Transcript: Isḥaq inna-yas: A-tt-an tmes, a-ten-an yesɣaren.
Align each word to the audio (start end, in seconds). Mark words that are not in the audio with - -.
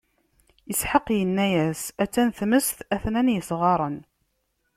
Isḥaq 0.71 1.07
inna-yas: 1.21 1.81
A-tt-an 2.03 2.29
tmes, 2.37 2.67
a-ten-an 2.95 3.33
yesɣaren. 3.33 3.97